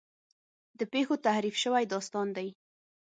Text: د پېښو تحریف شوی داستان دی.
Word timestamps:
د 0.79 0.81
پېښو 0.93 1.15
تحریف 1.27 1.55
شوی 1.63 1.83
داستان 1.93 2.27
دی. 2.37 2.49